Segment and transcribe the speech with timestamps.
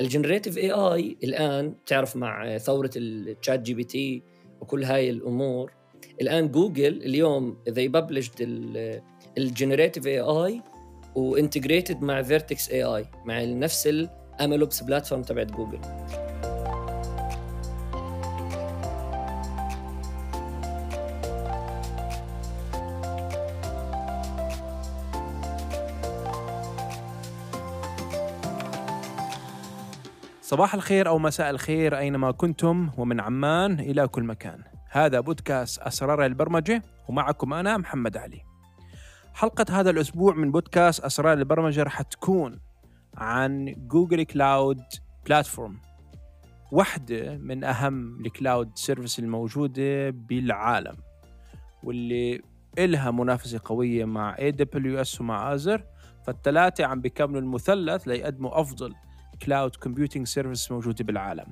[0.00, 4.22] ال generative AI الآن تعرف مع ثورة ال ChatGPT
[4.60, 5.72] وكل هاي الأمور
[6.20, 8.42] الآن جوجل اليوم they published
[9.38, 10.62] ال generative AI و
[11.14, 15.80] integrated مع Vertex AI مع نفس ال MLOps platform تبعت جوجل
[30.50, 34.62] صباح الخير أو مساء الخير أينما كنتم ومن عمان إلى كل مكان.
[34.90, 38.42] هذا بودكاست أسرار البرمجة ومعكم أنا محمد علي.
[39.34, 42.60] حلقة هذا الأسبوع من بودكاست أسرار البرمجة رح تكون
[43.16, 44.82] عن Google Cloud
[45.26, 45.78] Platform
[46.72, 50.96] واحدة من أهم ال cloud service الموجودة بالعالم
[51.82, 52.42] واللي
[52.78, 55.84] إلها منافسة قوية مع AWS ومع Azure
[56.26, 58.94] فالثلاثة عم بيكملوا المثلث ليقدموا أفضل
[59.42, 61.46] cloud computing service موجودة بالعالم.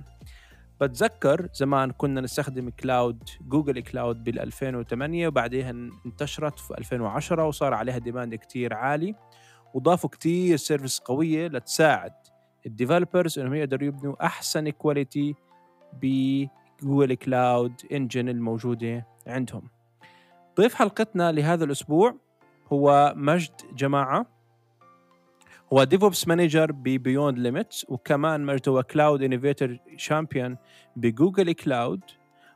[0.81, 5.71] بتذكر زمان كنا نستخدم cloud Google Cloud بال 2008 وبعديها
[6.07, 9.15] انتشرت في 2010 وصار عليها demand كتير عالي.
[9.75, 12.13] وضافوا كتير service قوية لتساعد
[12.67, 15.35] ال developers إنهم يقدروا يبنوا أحسن quality
[16.03, 19.71] ب Google Cloud engine الموجودة عندهم.
[20.57, 22.15] ضيف حلقتنا لهذا الأسبوع
[22.73, 24.27] هو مجد جماعة.
[25.73, 30.57] هو DevOps manager ب Beyond Limits وكمان مجد هو cloud innovator champion
[30.97, 32.01] ب Google Cloud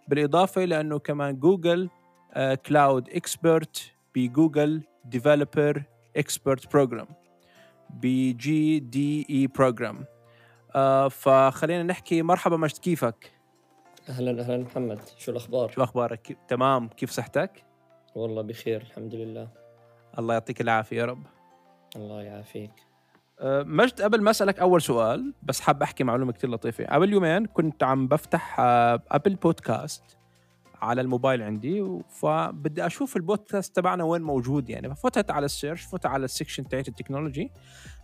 [0.08, 1.90] بالإضافة إلى أنه كمان Google
[2.66, 5.82] Cloud expert ب Google
[6.16, 7.06] Developer Expert
[7.90, 10.04] program ب GDE program
[11.10, 13.32] فخلينا نحكي مرحبا مجد كيفك؟
[14.08, 17.64] أهلا أهلا محمد شو الأخبار؟ شو أخبارك؟ تمام كيف صحتك؟
[18.14, 19.48] والله بخير الحمد لله
[20.18, 21.22] الله يعطيك العافية يا رب
[21.96, 22.91] الله يعافيك
[23.44, 26.84] مجد قبل ما أسألك أول سؤال بس حاب أحكي معلومة كثير لطيفة.
[26.84, 30.02] قبل يومين كنت عم بفتح Apple Podcasts
[30.82, 34.94] على الموبايل عندي فبدي أشوف البودكاست تبعنا وين موجود يعني.
[34.94, 37.50] ففتت على ال search فتت على ال section تاعت ال technology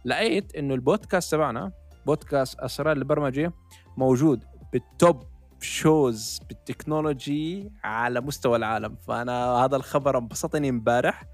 [0.05, 1.73] لقيت إنه البودكاست تبعنا
[2.07, 3.53] بودكاست أسرار البرمجة
[3.97, 5.23] موجود بال top
[5.61, 8.97] shows بال technology على مستوى العالم.
[8.97, 11.25] فأنا هذا الخبر انبسطني امبارح.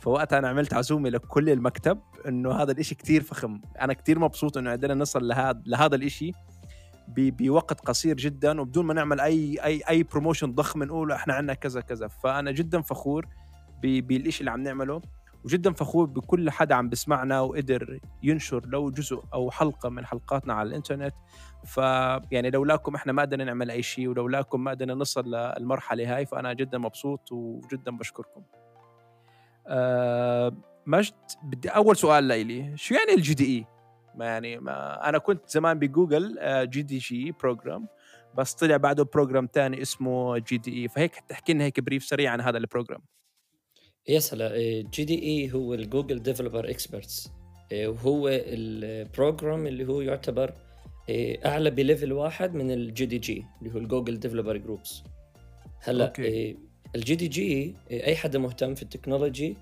[0.00, 3.60] فوقتها أنا عملت عزومة لكل المكتب إنه هذا الإشي كتير فخم.
[3.80, 6.32] أنا كتير مبسوط إنه قدرنا نصل لهذا لهذا الإشي
[7.08, 11.80] بوقت قصير جدا وبدون ما نعمل اي اي أي promotion ضخم نقول إحنا عندنا كذا
[11.80, 12.08] كذا.
[12.08, 13.26] فأنا جدا فخور
[13.82, 15.02] بالإشي اللي عم نعمله
[15.44, 20.68] وجدا فخور بكل حدا عم بسمعنا وقدر ينشر لو جزء أو حلقة من حلقاتنا على
[20.68, 21.14] الإنترنت.
[21.64, 26.52] فيعني لولاكم إحنا ما قدرنا نعمل أي شيء ولولاكم ما قدرنا نصل للمرحلة هاي فأنا
[26.52, 28.42] جدا مبسوط وجدا بشكركم.
[29.70, 32.76] آه مجد بدي أول سؤال لإلي.
[32.76, 33.66] شو يعني ال GDE
[34.14, 36.38] ما يعني ما أنا كنت زمان ب Google
[36.70, 37.86] GDG program
[38.38, 42.58] بس طلع بعده program تاني اسمه GDE فهيك تحكي لنا هيك brief سريع عن هذا
[42.58, 43.00] ال program
[44.08, 47.30] yes هلا GDE هو ال Google Developer Experts
[47.72, 50.54] وهو ال program اللي هو يعتبر
[51.10, 55.02] آه، أعلى ب level واحد من ال GDG اللي هو ال Google Developer Groups
[55.80, 56.58] هلا okay.
[56.94, 59.56] ال GDG أي حدا مهتم في ال technology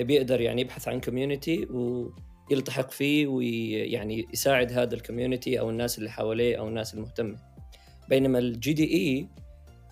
[0.00, 6.10] بيقدر يعني يبحث عن community ويلتحق فيه ويعني يساعد هذا ال community أو الناس اللي
[6.10, 7.36] حواليه أو الناس المهتمة.
[8.08, 9.28] بينما ال GDE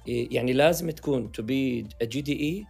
[0.06, 2.64] يعني لازم تكون to be GDE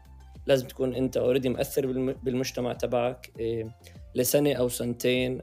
[0.46, 3.76] لازم تكون أنت already مؤثر بالمجتمع تبعك إيه،
[4.14, 5.40] لسنة أو سنتين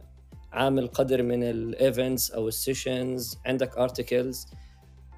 [0.52, 4.48] عامل قدر من ال events أو ال sessions عندك articles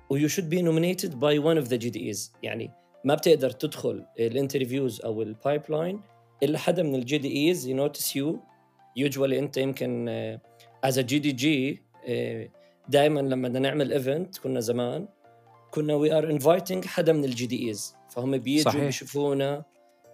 [0.10, 2.72] و you should be nominated by one of the GDEs يعني
[3.04, 6.02] ما بتقدر تدخل ال interviews أو ال pipeline
[6.44, 7.68] إلا حدا من ال GDEs.
[7.68, 8.40] ينوتس you
[8.96, 10.10] usually أنت يمكن
[10.84, 11.84] as GDG
[12.90, 15.08] دائما لما بدنا نعمل event كنا زمان
[15.72, 17.96] كنا we are inviting حدا من ال GDEs.
[18.10, 18.72] فهم بيجوا.
[18.86, 19.66] بيشوفونا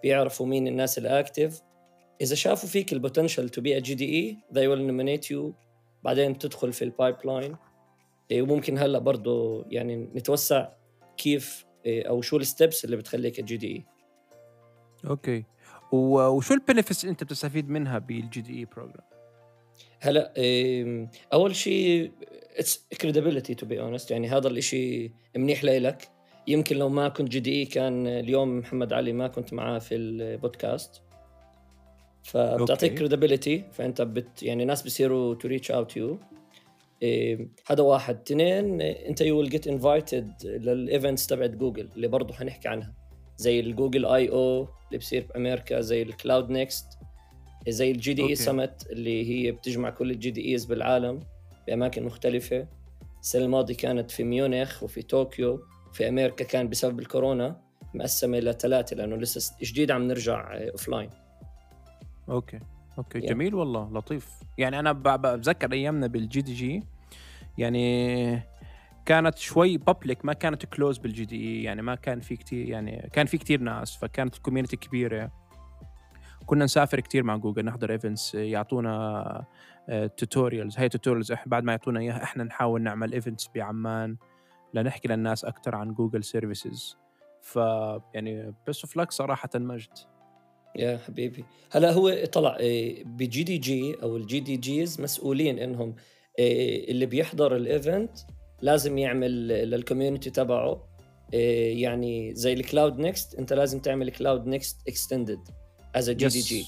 [0.02, 1.62] بيعرفوا مين الناس ال active
[2.20, 5.52] إذا شافوا فيك ال potential to be a GDE they will nominate you.
[6.02, 7.56] بعدين تدخل في ال pipeline
[8.32, 10.68] وممكن هلا برضه يعني نتوسع
[11.16, 13.84] كيف أو شو ال steps اللي بتخليك ال GDE
[15.06, 15.44] okay.
[15.92, 19.06] وشو ال benefits أنت بتستفيد منها بال GDE program
[20.00, 20.32] هلا
[21.32, 22.12] أول شيء
[22.56, 26.08] it's credibility to be honest يعني هذا الشيء منيح لإلك.
[26.48, 31.02] يمكن لو ما كنت GDE كان اليوم محمد علي ما كنت معاه في البودكاست
[32.22, 36.18] فبتعطيك credibility فأنت بت يعني ناس بيصيروا to reach out you إيه
[37.66, 38.20] هذا واحد.
[38.20, 42.94] اثنين أنت you will get invited لل events تبعت جوجل اللي برضه حنحكي عنها.
[43.36, 46.86] زي ال Google I/O اللي بصير بامريكا زي ال Cloud Next
[47.68, 51.20] زي ال GDE Summit اللي هي بتجمع كل ال GDEs بالعالم
[51.66, 52.68] بأماكن مختلفة.
[53.20, 55.60] السنة الماضية كانت في ميونخ وفي طوكيو.
[55.92, 57.60] في أمريكا كان بسبب الكورونا
[57.94, 61.10] مقسمة لثلاثه لأنه لسه جديد عم نرجع offline
[62.28, 62.60] okay.
[62.98, 63.24] Okay Yeah.
[63.28, 64.28] جميل والله لطيف.
[64.58, 66.82] يعني أنا بتذكر أيامنا بال GDG
[67.58, 68.42] يعني
[69.06, 73.26] كانت شوي public ما كانت close بال GDE يعني ما كان في كتير يعني كان
[73.26, 75.32] في كتير ناس فكانت ال community كبيرة.
[76.46, 79.44] كنا نسافر كتير مع جوجل نحضر events يعطونا
[80.16, 84.16] tutorials هاي tutorials بعد ما يعطونا إياها إحنا نحاول نعمل events بعمان
[84.74, 86.98] لنحكي للناس أكثر عن Google services
[87.42, 87.56] ف
[88.14, 89.98] يعني best of luck صراحة مجد
[90.78, 91.44] يا حبيبي.
[91.70, 95.96] هلا هو طلع إيه، ب GDG أو ال GDGs مسؤولين إنهم
[96.38, 98.10] إيه، اللي بيحضر ال event
[98.62, 100.88] لازم يعمل لل community تبعه
[101.34, 105.40] إيه، يعني زي ال Cloud Next أنت لازم تعمل Cloud Next Extended
[105.94, 106.66] as GDG.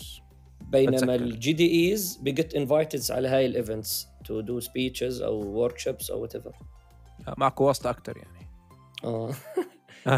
[0.61, 1.15] بينما.
[1.15, 6.23] ال GDEs بي get invited على هاي ال events to do speeches أو workshops أو
[6.23, 6.53] whatever
[7.39, 8.49] معكم واسطة أكثر يعني.
[9.05, 9.35] آه.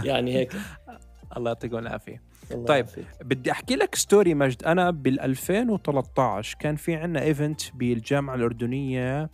[0.04, 0.52] يعني هيك.
[1.36, 2.29] الله يعطيكم العافية.
[2.66, 2.86] طيب.
[3.20, 4.64] بدي أحكي لك story مجد.
[4.64, 9.30] أنا بال 2013 كان في عنا event بالجامعة الأردنية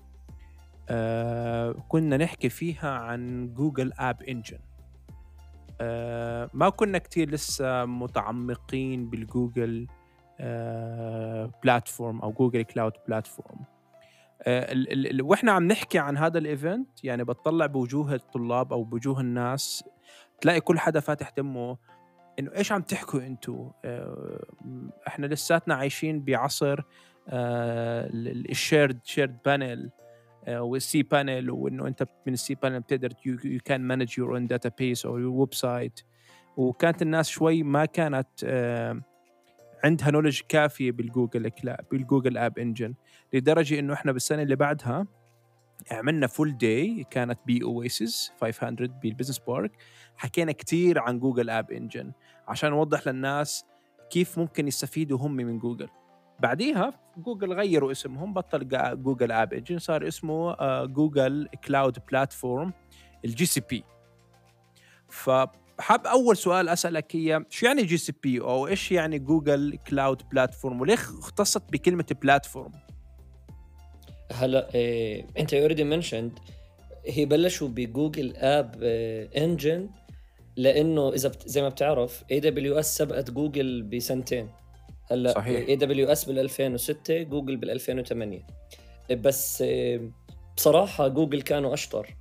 [0.88, 4.58] آه كنا نحكي فيها عن Google App Engine
[5.80, 9.86] آه ما كنا كتير لسه متعمقين بالجوجل
[10.40, 13.58] آه Platform أو Google Cloud Platform
[14.42, 18.72] آه ال- ال- ال- وإحنا عم نحكي عن هذا ال event يعني بتطلع بوجوه الطلاب
[18.72, 19.84] أو بوجوه الناس
[20.40, 21.76] تلاقي كل حدا فاتح تمه.
[22.38, 24.44] إنه إيش عم تحكوا أنتوا آه،
[25.08, 26.80] إحنا لساتنا عايشين بعصر
[27.28, 29.90] ال shared shared panel
[30.48, 35.18] وال cPanel وإنه أنت من ال cPanel بتقدر you can manage your own database أو
[35.18, 36.00] your website
[36.56, 39.00] وكانت الناس شوي ما كانت آه،
[39.84, 41.50] عندها knowledge كافية بال Google
[41.90, 42.94] بال Google App Engine
[43.32, 45.06] لدرجة إنه إحنا بالسنة اللي بعدها
[45.90, 49.72] عملنا full day كانت بي Oasis 500 بال Business Park
[50.16, 52.12] حكينا كتير عن Google App Engine
[52.48, 53.64] عشان نوضح للناس
[54.10, 55.88] كيف ممكن يستفيدوا هم من جوجل
[56.40, 58.68] بعديها جوجل غيروا اسمهم بطل
[59.02, 60.54] Google App Engine صار اسمه
[60.84, 62.72] Google Cloud Platform
[63.24, 63.84] ال GCP
[65.08, 70.94] فحاب أول سؤال أسألك هي شو يعني GCP أو إيش يعني Google Cloud Platform وليه
[70.94, 72.72] اختصت بكلمة platform
[74.32, 76.32] هلا إيه انت already mentioned
[77.06, 78.82] هي بلشوا ب Google App
[79.36, 79.88] Engine
[80.56, 81.48] لأنه إذا بت...
[81.48, 84.48] زي ما بتعرف AWS سبقت جوجل بسنتين.
[85.10, 85.68] هلا صحيح.
[85.68, 88.46] AWS بال 2006 جوجل بال 2008
[89.10, 90.10] بس إيه،
[90.56, 92.16] بصراحة جوجل كانوا أشطر.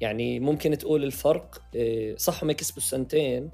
[0.00, 3.50] يعني ممكن تقول الفرق إيه، صح هم كسبوا السنتين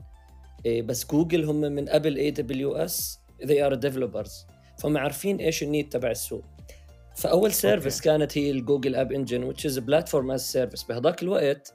[0.66, 4.32] بس جوجل هم من قبل AWS they are developers.
[4.78, 6.44] فهم عارفين إيش ال need تبع السوق.
[7.16, 10.88] فأول service كانت هي ال Google App Engine which is a platform as service.
[10.88, 11.74] بهذاك الوقت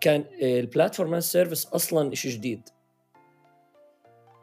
[0.00, 2.68] كان ال platform as service أصلا شيء جديد.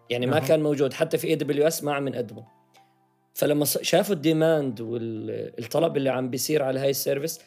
[0.10, 0.40] يعني ما.
[0.40, 0.94] كان موجود.
[0.94, 2.46] حتى في AWS ما عم نقدمه
[3.34, 7.40] فلما شافوا ال demand والطلب اللي عم بيصير على هاي ال service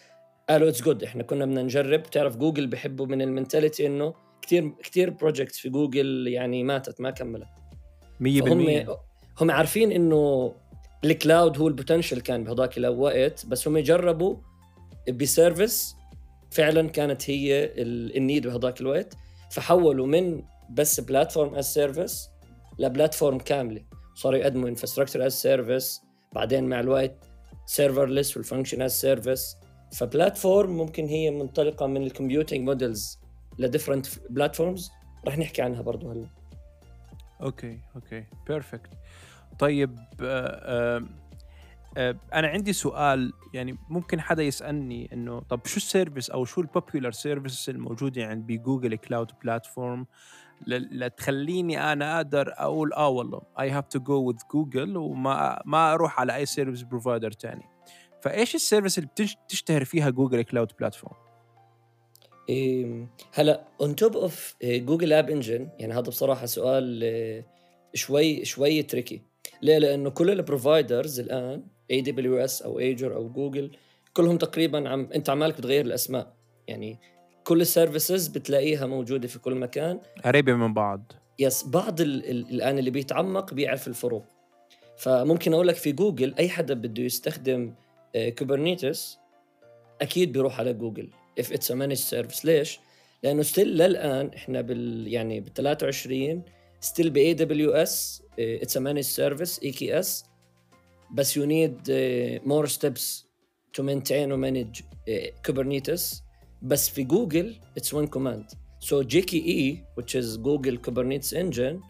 [0.49, 2.01] قالوا it's good إحنا كنا بدنا نجرب.
[2.01, 7.11] بتعرف جوجل بحبوا من ال mentality إنه كثير كثير projects في جوجل يعني ماتت ما
[7.11, 7.49] كملت.
[8.21, 8.97] 100% فهم
[9.41, 10.55] هم عارفين إنه
[11.05, 14.37] الكلاود هو ال potential كان بهذاك الوقت بس هم جربوا
[15.13, 15.97] ب service
[16.51, 19.17] فعلا كانت هي ال- ال need بهذاك الوقت
[19.51, 22.29] فحولوا من بس platform as service
[22.79, 23.83] ل platform كاملة.
[24.15, 27.15] صاروا يقدموا infrastructure as service بعدين مع الوقت
[27.67, 29.57] serverless وال function as service
[29.93, 33.19] ف platform ممكن هي منطلقة من ال computing models
[33.59, 34.91] ل different platforms
[35.27, 36.27] رح نحكي عنها برضه هلا.
[37.43, 38.91] okay okay perfect
[39.59, 41.03] طيب آه آه
[41.97, 46.61] آه أنا عندي سؤال يعني ممكن حدا يسألني إنه طب شو ال service أو شو
[46.61, 50.07] ال popular service الموجودة عند ب Google Cloud Platform
[50.67, 56.21] لتخليني أنا أقدر أقول آه والله I have to go with Google وما ما أروح
[56.21, 57.63] على أي service provider تاني.
[58.23, 61.15] فإيش ال service اللي بتش- بتشتهر فيها Google Cloud Platform؟
[62.49, 67.05] إيه، هلا on top of Google App Engine يعني هذا بصراحة سؤال
[67.95, 69.23] شوي شوي tricky
[69.63, 73.71] ليه؟ لأنه كل ال providers الآن AWS أو Azure أو جوجل
[74.15, 76.33] كلهم تقريبا عم أنت عمالك بتغير الأسماء.
[76.69, 76.99] يعني
[77.45, 80.01] كل ال services بتلاقيها موجودة في كل مكان.
[80.25, 81.13] قريبة من بعض.
[81.39, 84.25] yes بعض ال ال الآن اللي بيتعمق بيعرف الفروق.
[84.97, 87.75] فممكن أقول لك في جوجل أي حدا بده يستخدم
[88.39, 89.19] Kubernetes
[90.01, 91.09] أكيد بيروح على جوجل
[91.41, 92.45] it's a managed service.
[92.45, 92.81] ليش؟
[93.23, 96.43] لأنه still للآن إحنا بال يعني بال 23
[96.83, 100.25] still ب AWS it's a managed service EKS
[101.15, 101.81] بس you need
[102.47, 103.27] more steps
[103.79, 103.83] or
[104.37, 106.23] manage uh, Kubernetes.
[106.63, 108.57] بس في جوجل it's one command.
[108.81, 111.81] So GKE which is Google Kubernetes engine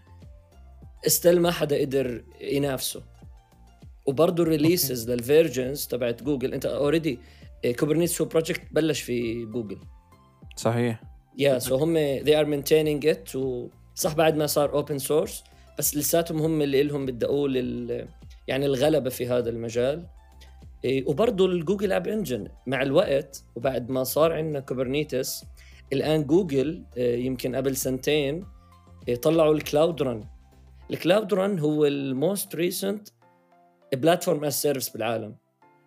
[1.07, 3.03] still ما حدا قدر ينافسه.
[4.07, 7.19] وبرضه ال releases لل versions تبعت جوجل انت already
[7.79, 9.79] Kubernetes هو project بلش في جوجل
[10.57, 11.03] صحيح.
[11.39, 13.37] يا so هم they are maintaining it
[13.97, 15.45] وصح بعد ما صار open source
[15.79, 18.09] بس لساتهم هم اللي لهم بدأوا لل
[18.49, 20.07] يعني الغلبة في هذا المجال.
[20.85, 25.45] إيه، وبرضه ال Google App Engine مع الوقت وبعد ما صار عندنا Kubernetes
[25.93, 28.47] الآن جوجل إيه، يمكن قبل سنتين
[29.09, 30.25] إيه، طلعوا ال Cloud Run
[30.91, 33.09] ال Cloud Run هو ال most recent
[33.95, 35.37] platform as a service بالعالم.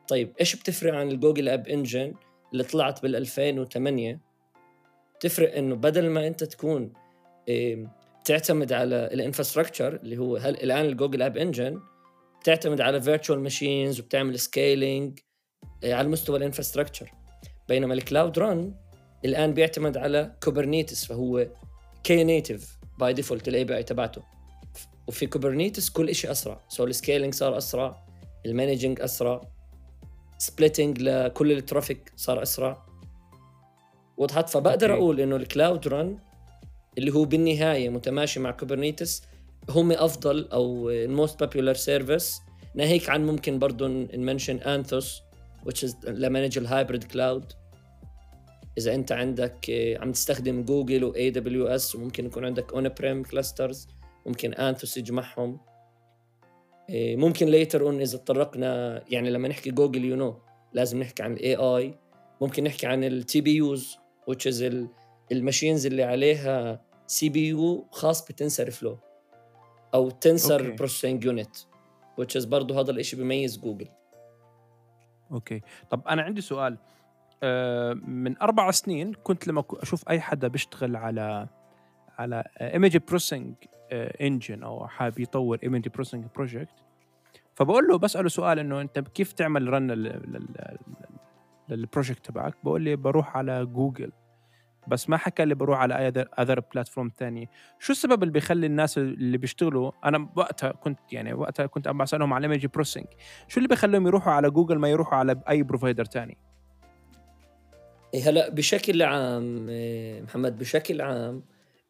[0.07, 2.13] طيب إيش بتفرق عن ال Google App Engine
[2.53, 4.19] اللي طلعت بال 2008
[5.19, 6.93] تفرق إنه بدل ما أنت تكون
[8.25, 11.79] تعتمد على ال infrastructure اللي هو هل الآن الجوجل أب إنجن
[12.43, 15.19] تعتمد على virtual machines وبتعمل scaling
[15.83, 17.11] آه، على مستوى ال infrastructure.
[17.67, 18.75] بينما ال Cloud Run
[19.25, 21.47] الآن بيعتمد على Kubernetes فهو
[22.03, 24.23] K native by default ال API تبعته.
[25.07, 26.59] وفي Kubernetes كل شيء أسرع.
[26.69, 28.05] so ال scaling صار أسرع
[28.45, 29.41] ال managing أسرع
[30.37, 32.85] splitting لكل ال traffic صار أسرع.
[34.17, 36.17] وضحت فبقدر أقول إنه ال Cloud Run
[36.97, 39.23] اللي هو بالنهاية متماشي مع Kubernetes
[39.69, 42.41] هم أفضل أو ال most popular service
[42.75, 45.21] ناهيك عن ممكن برضه ن mention Anthos
[45.65, 47.53] which is ل manage ال hybrid cloud
[48.77, 53.87] إذا أنت عندك آه، عم تستخدم جوجل و AWS وممكن يكون عندك on-prem clusters
[54.25, 55.59] ممكن Anthos يجمعهم.
[56.89, 60.39] آه، ممكن later on إذا تطرقنا يعني لما نحكي جوجل you know
[60.73, 61.99] لازم نحكي عن ال AI
[62.41, 63.97] ممكن نحكي عن ال TPUs
[64.31, 64.63] which is
[65.31, 68.97] ال machines اللي عليها CPU خاص ب TensorFlow
[69.93, 71.55] أو tensor processing unit
[72.21, 73.87] which is برضه هذا الشيء بيميز جوجل
[75.31, 75.61] okay.
[75.89, 76.77] طب أنا عندي سؤال.
[77.43, 81.47] آه، من أربع سنين كنت لما أشوف أي حدا بيشتغل على
[82.17, 83.55] على image processing
[83.91, 86.83] engine أو حابب يطور image processing project
[87.55, 89.91] فبقول له بسأله سؤال إنه أنت كيف تعمل run
[91.69, 94.11] لل project تبعك؟ بقول لي بروح على جوجل
[94.87, 96.07] بس ما حكى لي بروح على أي
[96.39, 97.45] other platform ثانية
[97.79, 102.33] شو السبب اللي بيخلي الناس اللي بيشتغلوا؟ أنا وقتها كنت يعني وقتها كنت عم بسألهم
[102.33, 103.05] على image processing
[103.47, 106.37] شو اللي بيخليهم يروحوا على جوجل ما يروحوا على أي provider ثاني
[108.13, 111.43] إيه، هلأ بشكل عام إيه، محمد بشكل عام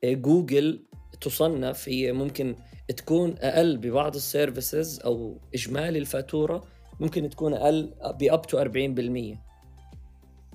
[0.03, 0.85] إيه، جوجل
[1.21, 2.55] تصنف هي ممكن
[2.97, 6.63] تكون أقل ببعض ال services أو إجمالي الفاتورة
[6.99, 9.44] ممكن تكون أقل ب up to 40%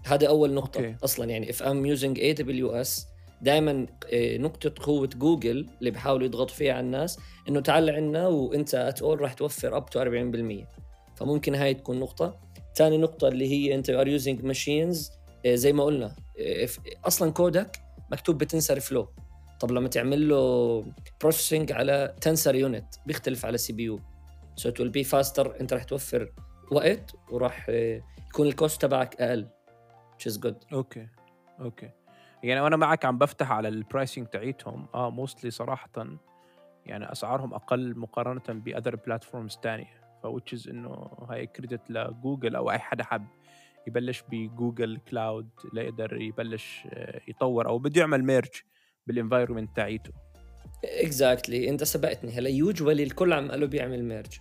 [0.06, 0.96] هذا أول نقطة okay.
[1.04, 1.30] أصلا.
[1.30, 3.06] يعني if I'm using AWS
[3.42, 9.02] دائما نقطة قوة جوجل اللي بحاولوا يضغطوا فيها على الناس إنه تعال عنا وأنت at
[9.02, 10.66] all راح توفر up to 40%
[11.16, 12.40] فممكن هاي تكون نقطة.
[12.76, 15.10] ثاني نقطة اللي هي أنت are using machines
[15.46, 16.68] زي ما قلنا آه،
[17.04, 17.76] أصلا كودك
[18.12, 19.08] مكتوب ب TensorFlow
[19.60, 20.84] طب لما تعمل له
[21.20, 26.32] processing على tensor unit بيختلف على CPU so it will be faster أنت راح توفر
[26.72, 29.46] وقت وراح آه، يكون ال cost تبعك أقل.
[30.20, 30.72] Which is good.
[30.72, 31.08] أوكي
[31.60, 31.90] أوكي
[32.42, 34.86] يعني وأنا معك عم بفتح على ال pricing تاعيتهم.
[34.94, 36.18] آه mostly صراحة
[36.86, 42.78] يعني أسعارهم أقل مقارنة ب other platforms ثانية فوتشز إنه هاي credit لجوجل أو أي
[42.78, 43.26] حدا حاب
[43.86, 48.50] يبلش ب Google Cloud ليقدر يبلش آه، يطور أو بده يعمل merge
[49.06, 50.12] بال environment تاعيته.
[50.84, 51.68] exactly exactly.
[51.68, 52.32] أنت سبقتني.
[52.32, 54.38] هلا usually الكل عم قالوا بيعمل merge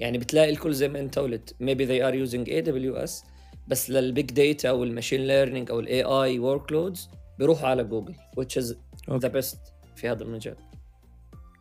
[0.00, 1.50] يعني بتلاقي الكل زي ما أنت قلت.
[1.50, 3.37] Maybe they are using AWS
[3.68, 8.62] بس لل big data وال machine learning أو ال AI workloads بيروحوا على جوجل which
[8.62, 8.74] is
[9.10, 9.60] the best
[9.96, 10.56] في هذا المجال.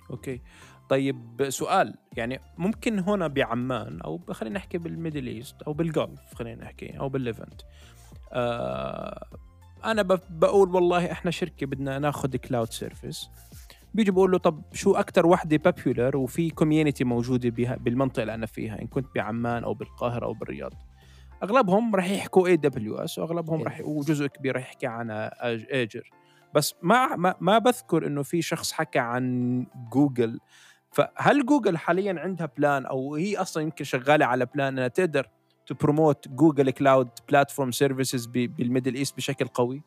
[0.09, 0.41] okay.
[0.89, 6.33] طيب سؤال يعني ممكن هنا بعمان أو خلينا نحكي بال Middle East أو بال Gulf
[6.33, 7.61] خلينا نحكي أو بال Levant.
[8.33, 9.27] آه
[9.85, 13.29] أنا بقول والله إحنا شركة بدنا ناخذ cloud service
[13.93, 18.45] بيجي بقول له طب شو أكثر وحدة popular وفي community موجودة بها بالمنطقة اللي أنا
[18.45, 20.73] فيها إن كنت بعمان أو بالقاهرة أو بالرياض؟
[21.43, 26.11] أغلبهم راح يحكوا AWS وأغلبهم راح وجزء كبير راح يحكي عن Azure
[26.53, 30.39] بس ما ما, ما بذكر إنه في شخص حكى عن جوجل.
[30.91, 35.29] فهل جوجل حاليا عندها plan أو هي أصلا يمكن شغالة على plan إنها تقدر
[35.67, 39.81] ت promote Google Cloud Platform services بال Middle East بشكل قوي؟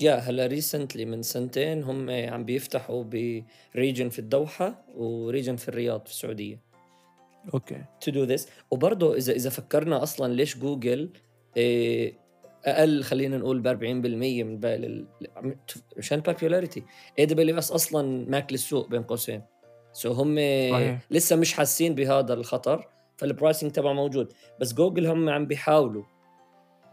[0.00, 3.04] يا هلا recently من سنتين هم عم بيفتحوا
[3.74, 6.67] ب region في الدوحة و region في الرياض في السعودية.
[7.54, 7.84] okay.
[8.00, 11.10] to do this وبرضه اذا إذا فكرنا أصلا ليش جوجل
[11.56, 12.18] إيه
[12.64, 13.82] أقل خلينا نقول ب 40%
[14.44, 15.04] من باقي
[15.96, 19.42] مشان popularity AWS أصلا ماكل السوق بين قوسين.
[19.92, 20.36] so هم
[20.70, 21.00] صحيح.
[21.10, 24.32] لسه مش حاسين بهذا الخطر فال pricing تبعه موجود.
[24.60, 26.04] بس جوجل هم عم بيحاولوا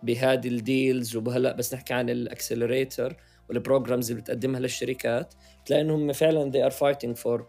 [0.04, 3.16] بهذه ال deals وهلا بس نحكي عن ال accelerator
[3.50, 5.34] وال programs اللي بتقدمها للشركات
[5.64, 7.42] بتلاقي إنهم فعلا they are fighting for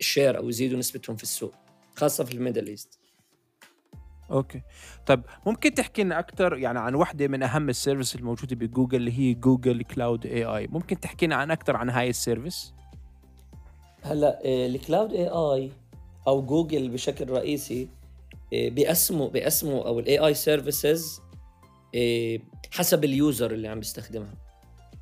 [0.00, 1.54] ال share أو يزيدوا نسبتهم في السوق.
[1.98, 2.98] خاصة في ال Middle East.
[4.30, 4.62] okay.
[5.06, 9.18] طيب ممكن تحكي لنا أكثر يعني عن وحدة من أهم ال service الموجودة بجوجل اللي
[9.18, 12.74] هي Google Cloud AI؟ ممكن تحكي لنا عن أكثر عن هاي ال service؟
[14.02, 15.70] هلأ ال Cloud AI
[16.26, 17.88] أو جوجل بشكل رئيسي
[18.54, 21.20] آه، بيقسموا بيقسموا أو ال AI services
[22.70, 24.34] حسب ال user اللي عم بيستخدمها.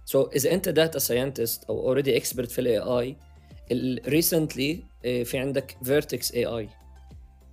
[0.05, 3.17] so, إذا أنت data scientist أو already expert في ال AI
[4.09, 6.69] recently في عندك Vertex AI.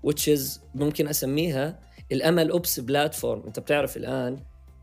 [0.07, 1.79] Which is ممكن أسميها
[2.11, 4.39] ال MLOps platform أنت بتعرف الآن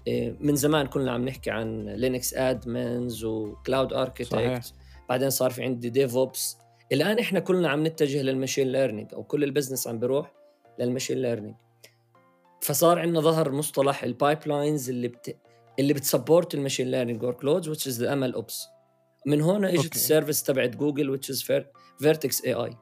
[0.08, 4.74] آه، من زمان كنا عم نحكي عن Linux admins و cloud architect
[5.08, 6.56] بعدين صار في عندي DevOps
[6.92, 10.32] الآن إحنا كلنا عم نتجه لل machine learning أو كل ال business عم بيروح
[10.78, 11.54] لل machine learning
[12.60, 15.36] فصار عندنا ظهر مصطلح ال pipelines اللي بت...
[15.78, 18.66] اللي بت support ال machine learning workloads which is ال MLOps
[19.26, 21.62] من هون إجت ال service تبعت جوجل which is
[21.98, 22.76] Vertex AI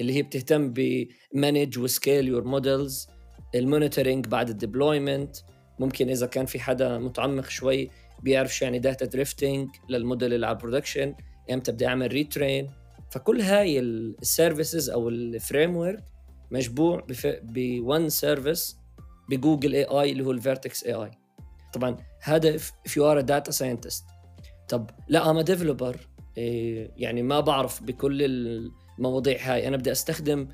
[0.00, 3.08] اللي هي بتهتم ب manage و scale your models
[3.54, 5.36] ال monitoring بعد ال deployment.
[5.78, 7.90] ممكن إذا كان في حدا متعمق شوي
[8.22, 11.14] بيعرف شو يعني data drifting لل model اللي على ال production
[11.52, 12.70] إمتى بدي أعمل retrain
[13.10, 16.04] فكل هاي ال services أو ال framework
[16.50, 17.06] مجموع
[17.42, 18.76] ب one service
[19.30, 21.10] ب Google AI اللي هو ال Vertex AI
[21.74, 24.04] طبعا هذا you are a data scientist.
[24.68, 25.96] طب لا أنا developer
[26.38, 28.22] إيه يعني ما بعرف بكل
[28.98, 29.68] المواضيع هاي.
[29.68, 30.48] أنا بدي أستخدم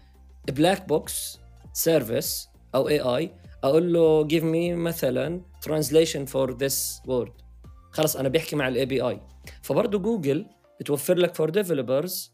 [0.48, 1.38] black box
[1.72, 3.32] service أو AI
[3.64, 7.30] أقول له give me مثلا translation for this word.
[7.90, 9.20] خلص أنا بحكي مع ال API
[9.62, 10.46] فبرضه جوجل
[10.80, 12.32] بتوفر لك for developers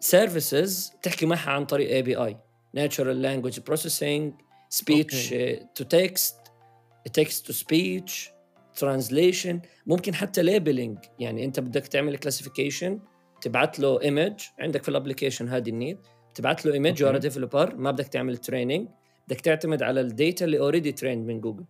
[0.00, 2.36] services تحكي معها عن طريق API
[2.76, 4.32] language processing
[4.80, 5.62] speech okay.
[5.78, 6.34] to text
[7.20, 8.30] text to speech
[8.80, 11.08] translation ممكن حتى labeling.
[11.18, 13.13] يعني أنت بدك تعمل classification
[13.44, 15.98] تبعت له image عندك في ال application هذه ال need
[16.34, 18.88] تبعت له ايمج you developer ما بدك تعمل training
[19.28, 21.64] بدك تعتمد على ال data اللي already trained من جوجل.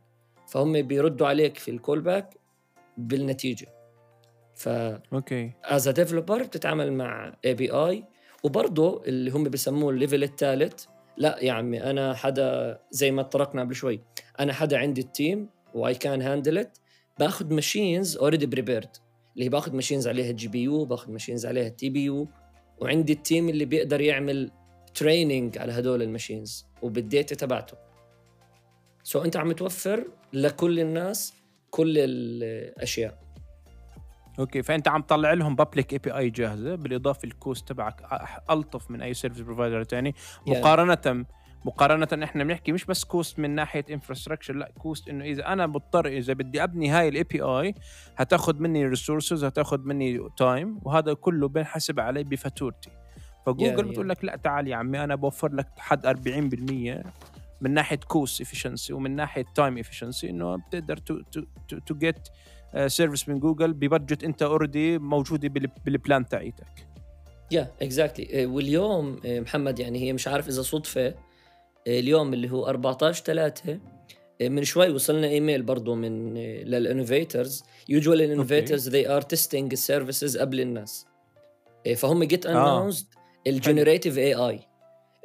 [0.48, 2.36] فهم بيردوا عليك في ال callback
[2.98, 3.66] بالنتيجة.
[4.54, 5.52] ف okay.
[5.64, 8.04] as developer بتتعامل مع API
[8.44, 10.84] وبرضه اللي هم بسموه ال level الثالث.
[11.16, 14.00] لا يا عمي أنا حدا زي ما طرقنا قبل شوي.
[14.40, 16.78] أنا حدا عندي ال team و I can handle it
[17.18, 18.96] باخذ machines already prepared
[19.36, 22.28] اللي باخذ machines عليها GPU باخذ machines عليها TPU
[22.78, 24.50] وعندي ال team اللي بيقدر يعمل
[24.94, 27.76] training على هدول ال machines وبال data تبعته.
[29.02, 31.34] so أنت عم توفر لكل الناس
[31.70, 33.24] كل الأشياء.
[34.38, 38.02] okay فأنت عم تطلع لهم public API جاهزة بالإضافة ال cost تبعك
[38.50, 40.14] ألطف من أي service provider ثاني
[40.46, 41.26] مقارنة
[41.64, 46.06] مقارنة إحنا بنحكي مش بس cost من ناحية infrastructure لا cost إنه إذا أنا بضطر
[46.06, 47.74] إذا بدي أبني هاي ال API
[48.16, 52.90] هتاخذ مني resources هتاخذ مني time وهذا كله بنحسب علي بفاتورتي.
[53.46, 57.04] فجوجل بتقول لك لا تعال يا عمي أنا بوفر لك حد 40%
[57.60, 61.20] من ناحية cost efficiency ومن ناحية time efficiency إنه بتقدر to
[61.68, 62.28] to to get
[62.86, 65.48] service من جوجل ب budget أنت already موجودة
[65.84, 66.86] بال plan تاعيتك.
[67.50, 68.50] yeah, exactly.
[68.50, 71.14] واليوم آه، محمد يعني هي مش عارف إذا صدفة
[71.86, 73.78] اليوم اللي هو 14 3
[74.42, 79.79] من شوي وصلنا إيميل برضه من لل innovators usual ال innovators they are testing ال
[79.79, 81.06] services قبل الناس.
[81.86, 83.06] إيه، فهم get announced
[83.46, 84.60] ال generative AI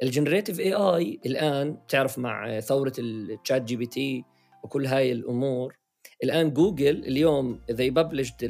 [0.02, 4.24] ال generative AI الآن بتعرف مع ثورة ال ChatGPT
[4.64, 5.76] وكل هاي الأمور.
[6.24, 8.44] الآن جوجل اليوم they published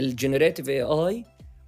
[0.00, 1.24] ال generative AI و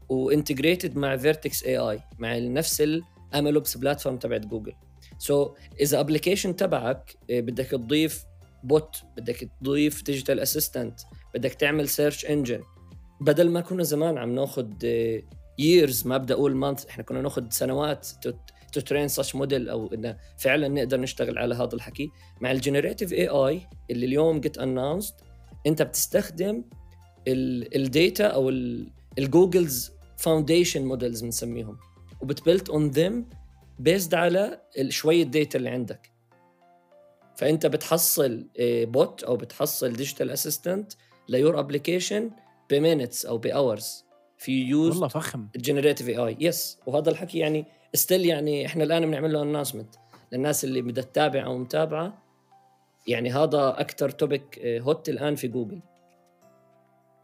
[0.09, 4.73] integrated مع Vertex AI مع نفس ال MLOps platform تبعت جوجل
[5.22, 8.24] so, إذا application تبعك آه، بدك تضيف
[8.64, 11.01] bot بدك تضيف digital assistant
[11.35, 12.62] بدك تعمل search engine
[13.20, 14.70] بدل ما كنا زمان عم ناخذ
[15.59, 18.08] years ما بدي أقول month إحنا كنا ناخذ سنوات
[18.72, 22.11] to train such model أو إنه فعلا نقدر نشتغل على هذا الحكي.
[22.40, 25.14] مع ال generative AI اللي اليوم get announced
[25.66, 26.64] أنت بتستخدم
[27.29, 28.48] ال data أو
[29.18, 31.78] ال Google's foundation models بنسميهم.
[32.20, 33.27] وبت build on them
[33.83, 36.11] based على شوية data اللي عندك.
[37.37, 40.92] فأنت بتحصل bot أو بتحصل digital assistant
[41.29, 42.31] ل your application
[42.70, 44.05] ب minutes أو ب hours
[44.38, 45.49] في use والله فخم.
[45.57, 49.94] generative AI yes وهذا الحكي يعني still يعني إحنا الآن بنعمل له announcement
[50.33, 52.23] للناس اللي بدها تتابع أو متابعة.
[53.07, 55.81] يعني هذا أكثر topic hot الآن في جوجل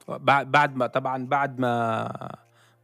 [0.08, 2.08] بعد بعد ما طبعا بعد ما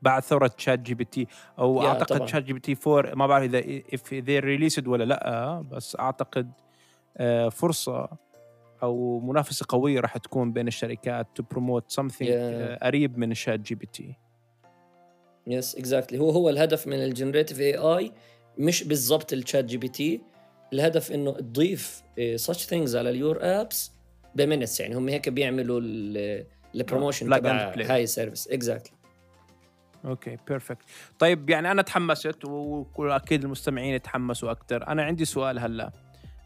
[0.05, 1.27] بعد ثورة ChatGPT
[1.59, 2.27] أو yeah أعتقد طبعاً.
[2.27, 6.53] ChatGPT 4 ما بعرف إذا if they released ولا لا بس أعتقد
[7.17, 8.09] آه، فرصة
[8.83, 12.01] أو منافسة قوية راح تكون بين الشركات to promote Yeah.
[12.23, 14.14] آه، قريب من الشات جي بي تي
[15.47, 18.12] يس اكزاكتلي هو هو الهدف من ال generative AI
[18.59, 20.21] مش بالضبط ال ChatGPT
[20.73, 22.03] الهدف إنه تضيف
[22.51, 23.93] such things على ال your apps
[24.35, 25.81] ب minutes يعني هم هيك بيعملوا
[26.75, 27.73] ال promotion and تبع.
[27.77, 28.94] هاي ال service exactly
[30.05, 30.85] okay perfect
[31.19, 35.93] طيب يعني أنا تحمست واكيد المستمعين يتحمسوا أكثر أنا عندي سؤال هلأ.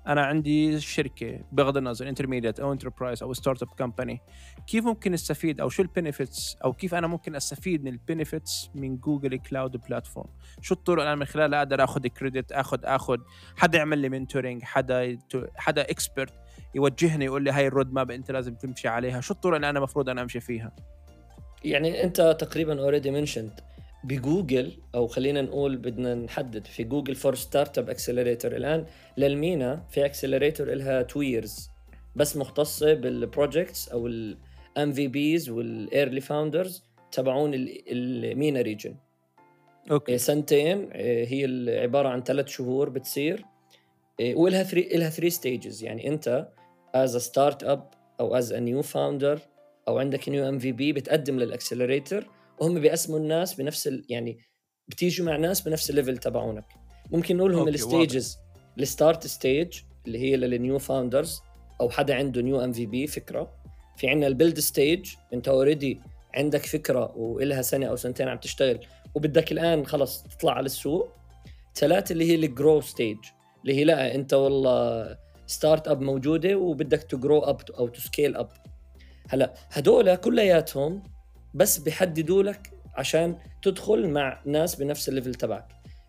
[0.09, 4.21] أنا عندي شركة بغض النظر intermediate أو enterprise أو startup company
[4.67, 8.71] كيف ممكن أستفيد أو شو ال benefits أو كيف أنا ممكن أستفيد من ال benefits
[8.75, 10.29] من Google Cloud Platform
[10.61, 13.19] شو الطرق أنا من خلالها أقدر آخذ credit اخذ آخذ
[13.57, 15.19] حدا يعمل لي mentoring حدا
[15.57, 16.35] حدا expert
[16.75, 19.21] يوجهني يقول لي هاي ال road map أنت لازم تمشي عليها.
[19.21, 20.73] شو الطرق اللي أنا المفروض أنا أمشي فيها؟
[21.65, 23.53] يعني انت تقريبا already mentioned
[24.05, 28.87] بجوجل أو خلينا نقول بدنا نحدد في Google for Startups Accelerator الآن.
[29.17, 31.69] لل MENA في accelerator لها 2 years
[32.17, 38.95] بس مختصة بال projects أو ال MVPs وال early founders تبعون ال- المينا region
[39.91, 40.19] Okay.
[40.19, 43.45] سنتين آه، هي عبارة عن ثلاث شهور بتصير.
[44.21, 46.49] وإلها three لها three stages يعني أنت
[46.95, 47.91] as startup
[48.21, 49.39] أو as a new founder
[49.89, 52.25] أو عندك new MVP بتقدم لل accelerator
[52.61, 54.05] وهم بيقسموا الناس بنفس ال...
[54.09, 54.39] يعني
[54.89, 56.65] بتيجوا مع ناس بنفس ال level تبعونك.
[57.11, 58.39] ممكن نقول لهم ال stages
[58.79, 61.41] ال start stage اللي هي لل new founders
[61.81, 63.55] أو حدا عنده new MVP فكرة.
[63.97, 66.01] في عندنا ال build stage أنت already
[66.35, 68.81] عندك فكرة وإلها سنة أو سنتين عم تشتغل
[69.15, 71.09] وبدك الآن خلص تطلع على السوق.
[71.75, 73.19] ثلاثة اللي هي ال grow stage
[73.63, 75.17] اللي هي لا أنت والله
[75.47, 78.49] startup موجودة وبدك ت grow up أو to scale up
[79.29, 81.03] هلا هدول كلياتهم
[81.55, 85.69] بس بيحددوا لك عشان تدخل مع ناس بنفس ال level تبعك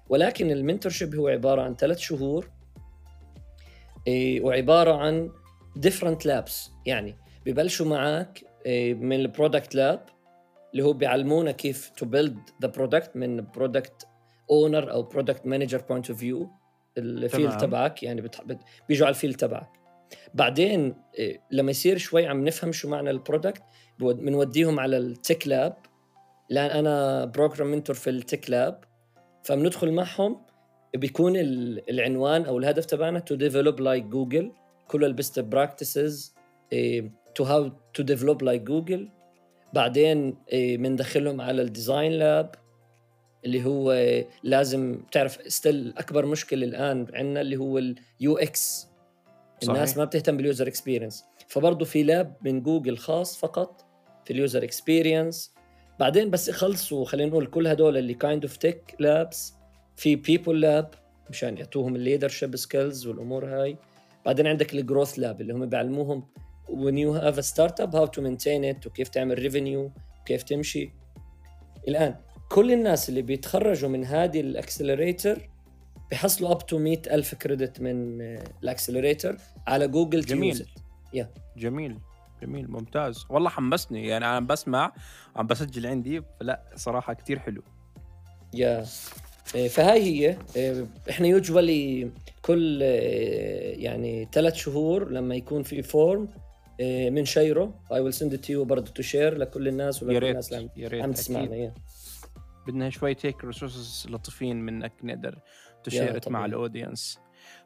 [0.09, 2.49] ولكن ال mentorship هو عبارة عن ثلاث شهور
[4.07, 5.31] إيه، وعبارة عن
[5.79, 10.05] different labs يعني ببلشوا معك إيه، من ال product lab
[10.71, 14.07] اللي هو بيعلمونا كيف to build the product من product
[14.51, 16.49] owner أو product manager point of view
[16.97, 17.57] ال field تمام.
[17.57, 18.21] تبعك يعني.
[18.21, 18.59] بت...
[18.87, 19.78] بيجوا على ال field تبعك
[20.33, 23.61] بعدين إيه، لما يصير شوي عم نفهم شو معنى ال product
[23.99, 25.77] بنوديهم على ال tech lab.
[26.49, 28.83] لأن أنا program mentor في ال tech lab
[29.43, 30.41] فبندخل معهم
[30.95, 34.51] بيكون ال- العنوان أو الهدف تبعنا to develop like Google
[34.87, 36.35] كل ال best practices
[37.35, 39.09] to how to develop like Google
[39.73, 42.55] بعدين بندخلهم على ال design lab
[43.45, 48.87] اللي هو إيه، لازم تعرف still أكبر مشكلة الآن عندنا اللي هو ال UX
[49.63, 49.97] الناس صحيح.
[49.97, 53.85] ما بتهتم بال user experience فبرضه في lab من جوجل خاص فقط
[54.25, 55.53] في ال user experience
[55.99, 59.53] بعدين بس يخلصوا خلينا نقول كل هدول اللي kind of tech labs
[59.95, 60.93] في people lab
[61.29, 63.77] مشان يعطوهم ال leadership skills والأمور هاي.
[64.25, 66.23] بعدين عندك ال growth lab اللي هم بيعلموهم
[66.69, 70.93] when you have a startup how to maintain it وكيف تعمل revenue وكيف تمشي.
[71.87, 72.15] الآن
[72.49, 75.49] كل الناس اللي بيتخرجوا من هذه ال accelerator
[76.09, 78.21] بيحصلوا up to 100 ألف credit من
[78.63, 80.55] ال accelerator على جوجل جميل.
[80.55, 80.67] to use
[81.57, 81.97] جميل.
[82.41, 82.71] جميل.
[82.71, 83.25] ممتاز.
[83.29, 84.07] والله حمسني.
[84.07, 84.93] يعني أنا عم بسمع
[85.35, 87.61] عم بسجل عندي فلا صراحة كتير حلو.
[88.53, 88.85] Yeah
[89.55, 96.29] إيه، فهاي هي إيه، إحنا usually كل يعني ثلاث شهور لما يكون في form
[96.79, 100.99] بنشيره I will send to برضه to share لكل الناس yeah ولكل الناس اللي عم-
[101.01, 101.55] yeah تسمعنا.
[101.55, 101.73] Yeah.
[102.67, 105.39] بدنا شوي tech resources لطيفين منك نقدر yeah
[105.83, 106.45] ن share مع.
[106.45, 107.19] ال audience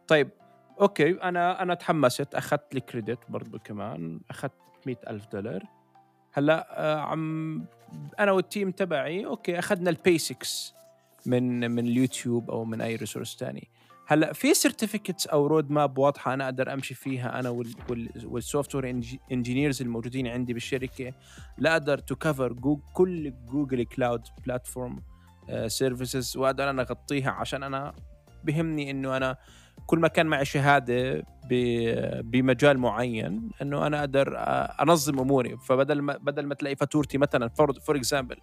[0.08, 0.30] طيب
[0.82, 2.36] okay أنا أنا تحمست.
[2.36, 4.22] أخذت لي credit برضو كمان.
[4.30, 4.54] أخذت
[4.86, 5.64] مئة ألف دولار.
[6.34, 7.66] هلأ آه، عم
[8.20, 10.74] أنا وال team تبعي okay أخذنا ال basics
[11.26, 13.70] من من اليوتيوب أو من أي resource تاني.
[14.08, 17.50] هلأ في certificates أو roadmap واضحة أنا أقدر أمشي فيها أنا
[18.24, 18.90] وال software
[19.32, 21.14] engineers الموجودين عندي بالشركة.
[21.58, 22.54] لا أقدر to cover
[22.94, 25.04] كل Google Cloud Platform
[25.68, 27.94] services وأقدر أنا أغطيها عشان أنا
[28.44, 29.38] بهمني إنه أنا
[29.86, 31.26] كل ما كان معي شهادة
[32.24, 34.42] بمجال معين إنه أنا أقدر آه،
[34.82, 38.38] أنظم أموري فبدل ما بدل ما تلاقي فاتورتي مثلا for example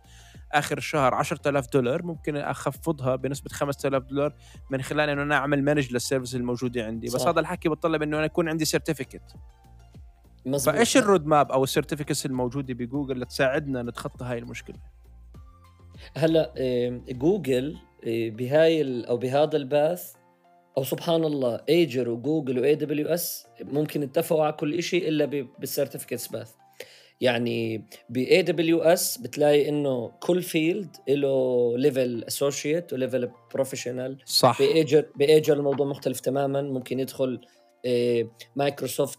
[0.52, 4.34] آخر الشهر 10000 دولار ممكن أخفضها بنسبة 5000 دولار
[4.70, 7.28] من خلال إنه أنا أعمل manage لل service الموجودة عندي بس صح.
[7.28, 9.22] هذا الحكي بتطلب إنه أنا يكون عندي certificate.
[10.64, 14.76] فإيش ال roadmap أو ال certificates الموجودة بجوجل لتساعدنا نتخطى هاي المشكلة
[16.16, 20.12] هلا إيه، جوجل إيه، بهاي أو بهذا ال path
[20.78, 25.24] أو سبحان الله Azure و Google و AWS ممكن اتفقوا على كل شيء إلا
[25.58, 26.50] بال certificates path.
[27.20, 34.58] يعني ب AWS بتلاقي إنه كل field له level associate و level professional صح.
[34.58, 36.62] ب Azure ب Azure الموضوع مختلف تماما.
[36.62, 37.40] ممكن يدخل
[38.56, 39.18] مايكروسوفت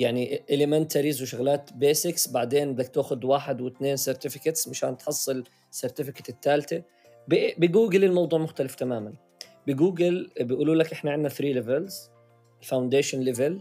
[0.00, 6.82] يعني elementaries وشغلات basics بعدين بدك تاخذ واحد واثنين certificates مشان تحصل certificate الثالثة.
[7.28, 9.12] بجوجل الموضوع مختلف تماما.
[9.66, 12.10] بجوجل بيقولوا لك إحنا عندنا 3 levels
[12.62, 13.60] ال foundation level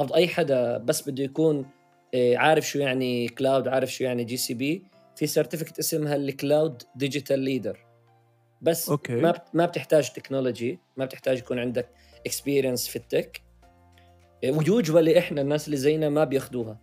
[0.00, 1.66] هذا أي حدا بس بده يكون
[2.14, 4.82] آه، عارف شو يعني cloud عارف شو يعني GCP
[5.16, 7.78] في certificate اسمها ال Cloud Digital Leader
[8.62, 9.14] بس okay.
[9.14, 11.88] ما ما بتحتاج technology ما بتحتاج يكون عندك
[12.26, 13.42] experience في ال tech
[14.44, 16.78] و usually إحنا الناس اللي زينا ما بياخذوها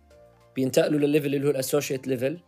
[0.56, 2.40] بينتقلوا للل level اللي هو ال associate level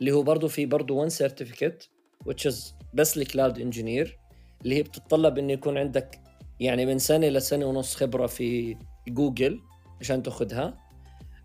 [0.00, 1.90] اللي هو برضه في برضه one certificate
[2.28, 2.56] which is
[2.94, 4.18] بس ال Cloud Engineer
[4.64, 6.20] اللي هي بتتطلب إنه يكون عندك
[6.60, 8.76] يعني من سنة لسنه ونص خبرة في
[9.08, 9.60] جوجل
[10.00, 10.78] عشان تاخذها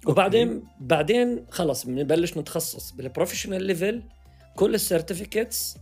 [0.08, 4.04] وبعدين بعدين خلص بنبلش نتخصص بال professional level
[4.56, 5.78] كل ال certificates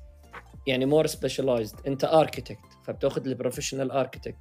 [0.68, 4.38] يعني more specialized أنت architect فبتاخذ ال professional architect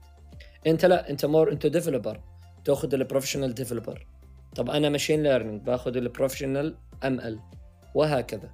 [0.66, 2.20] أنت لا أنت more انت developer
[2.68, 4.06] تاخذ ال professional developer
[4.56, 7.40] طب أنا machine learning باخذ ال professional ML
[7.94, 8.50] وهكذا.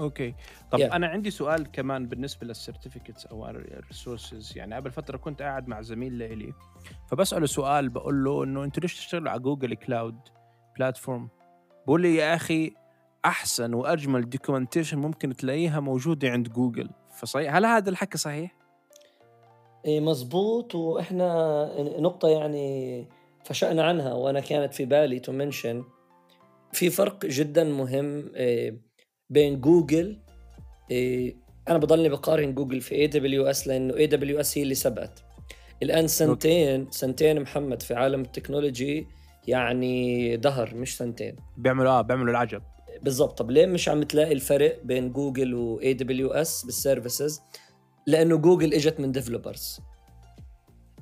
[0.00, 0.34] Okay.
[0.70, 0.92] طب Yeah.
[0.94, 5.68] أنا عندي سؤال كمان بالنسبة لل certificates أو ال resources يعني قبل فترة كنت قاعد
[5.68, 6.52] مع زميل لي
[7.10, 10.18] فبسأله سؤال بقول له إنه أنتوا ليش تشتغلوا على Google Cloud
[10.76, 11.28] Platform
[11.86, 12.74] بقول لي يا أخي
[13.24, 18.65] أحسن وأجمل documentation ممكن تلاقيها موجودة عند جوجل فصحيح هل هذا الحكي صحيح؟
[19.86, 23.06] إيه مزبوط وإحنا نقطة يعني
[23.44, 25.84] فشأنا عنها وأنا كانت في بالي to mention
[26.72, 28.80] في فرق جدا مهم إيه،
[29.30, 30.18] بين جوجل
[30.90, 31.36] إيه،
[31.68, 35.24] أنا بضلني بقارن جوجل في اي دبليو اس لأنه اي دبليو اس هي اللي سبقت.
[35.82, 39.06] الآن سنتين سنتين محمد في عالم التكنولوجي
[39.48, 41.36] يعني دهر مش سنتين.
[41.56, 42.62] بيعملوا آه بيعملوا العجب.
[43.02, 43.38] بالضبط.
[43.38, 47.40] طب ليه مش عم تلاقي الفرق بين جوجل و AWS بال services
[48.06, 49.80] لأنه جوجل إجت من developers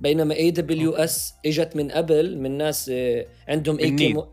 [0.00, 3.78] بينما AWS إجت من قبل من ناس آه، عندهم.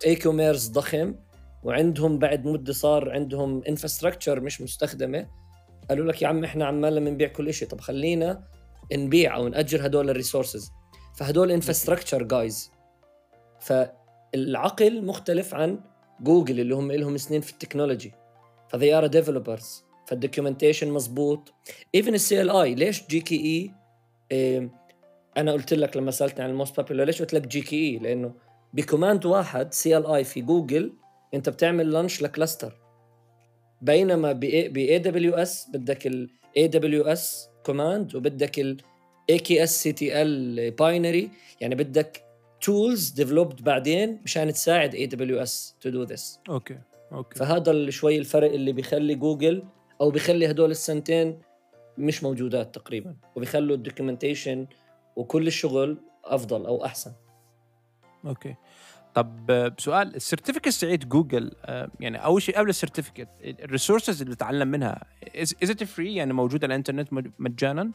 [0.05, 1.15] e-commerce ضخم
[1.63, 5.27] وعندهم بعد مدة صار عندهم infrastructure مش مستخدمة.
[5.89, 8.43] قالوا لك يا عم إحنا عمالنا بنبيع كل شيء طب خلينا
[8.93, 10.71] نبيع أو نأجر هدول ال resources
[11.15, 12.71] فهدول infrastructure جايز
[13.59, 15.79] فالعقل مختلف عن
[16.21, 18.11] جوجل اللي هم لهم سنين في التكنولوجي.
[18.69, 21.53] ف they are developers فال documentation مزبوط.
[21.95, 24.69] even ال CLI ليش GKE
[25.37, 28.33] أنا قلت لك لما سألتني عن ال most popular ليش قلت لك GKE لأنه
[28.73, 30.93] ب command واحد CLI في جوجل
[31.33, 32.73] أنت بتعمل launch ل cluster.
[33.81, 41.29] بينما ب AWS بدك ال AWS command وبدك الاي كي اس سي تي ال باينري
[41.61, 42.21] يعني بدك
[42.61, 46.77] tools developed بعدين مشان تساعد AWS to do this okay
[47.11, 47.39] okay.
[47.39, 49.63] فهذا ال- شوي الفرق اللي بيخلي جوجل
[50.01, 51.39] أو بيخلي هدول السنتين
[51.97, 54.67] مش موجودات تقريبا وبيخلوا ال documentation
[55.15, 57.11] وكل الشغل أفضل أو أحسن.
[58.25, 58.55] okay.
[59.13, 59.45] طب
[59.77, 64.35] بسؤال ال certificate تاعت جوجل آه، يعني أول شيء قبل ال certificate ال resources اللي
[64.35, 65.03] بتعلم منها
[65.35, 67.91] is it free يعني موجوده على الإنترنت مج- مجانا؟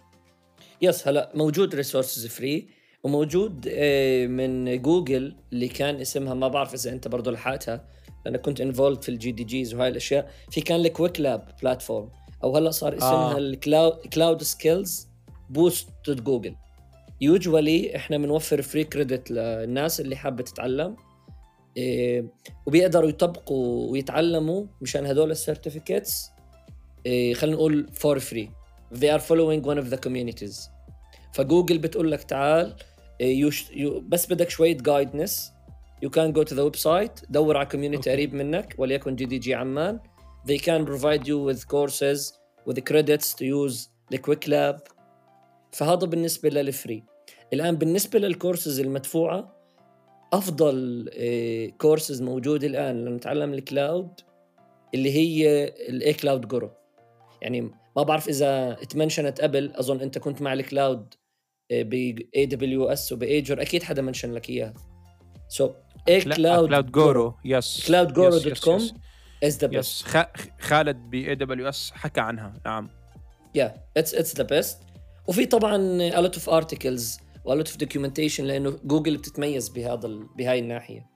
[0.82, 2.68] yes هلا موجود resources free
[3.02, 7.84] وموجود آه، من جوجل اللي كان اسمها ما بعرف إذا أنت برضه لحقتها
[8.26, 10.30] لأنا كنت involved في ال GDGs وهاي الأشياء.
[10.50, 12.08] في كان ال Qwiklabs platform
[12.44, 13.38] أو هلأ صار اسمها آه.
[13.38, 15.08] ال Cloud Cloud Skills
[15.50, 16.54] Boost جوجل
[17.20, 20.96] usually إحنا بنوفر free credit للناس اللي حابة تتعلم
[21.76, 22.24] إيه
[22.66, 26.30] وبيقدروا يطبقوا ويتعلموا مشان هدول ال certificates
[27.06, 28.50] إيه خلينا نقول for free
[28.94, 30.70] they are following one of the communities.
[31.32, 32.76] فجوجل بتقول لك تعال
[33.20, 35.52] إيه يوش يو بس بدك شوية guidance
[36.04, 38.12] you can go to the website دور على community Okay.
[38.12, 40.00] قريب منك وليكن GDG عمان.
[40.48, 42.32] They can provide you with courses
[42.68, 44.80] with credits to use the Qwiklabs.
[45.72, 47.04] فهذا بالنسبة لل free
[47.52, 49.56] الآن بالنسبة للكورسز المدفوعة
[50.32, 51.10] أفضل
[51.78, 54.20] كورسز موجودة الآن لنتعلم ال cloud
[54.94, 56.70] اللي هي ال A Cloud Guru
[57.42, 57.60] يعني
[57.96, 61.14] ما بعرف إذا اتمنشنت قبل أظن أنت كنت مع ال cloud
[61.72, 61.94] ب
[62.36, 64.74] AWS وب Azure أكيد حدا mention لك إياها.
[65.48, 65.70] so
[66.08, 68.82] A Cloud Cloud Guru yes cloudguru.com
[69.44, 70.16] is the best yes
[70.60, 72.54] خالد ب AWS حكى عنها.
[72.66, 72.88] نعم.
[73.54, 74.78] yeah it's it's the best
[75.26, 80.06] وفي طبعا a lot of articles و a lot of documentation لأنه جوجل بتتميز بهذا
[80.06, 81.06] ال- بهاي الناحية.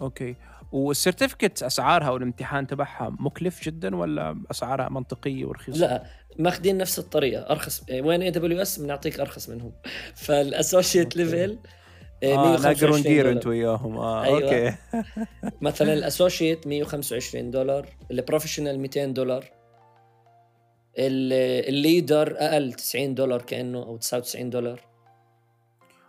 [0.00, 0.36] okay
[0.72, 6.04] وال certificate أسعارها والامتحان تبعها مكلف جدا ولا أسعارها منطقية ورخيصة؟ لا
[6.38, 7.42] ماخذين نفس الطريقة.
[7.42, 9.72] أرخص وين AWS بنعطيك أرخص منهم.
[10.24, 11.16] فال associate.
[11.16, 11.58] level
[12.22, 14.42] آه ناقر ونقير انت وياهم آه أيوة.
[14.42, 14.76] okay.
[15.60, 19.44] مثلا ال associate 125 دولار ال professional 200 دولار
[20.98, 24.80] ال leader أقل 90 دولار كأنه أو 99 دولار.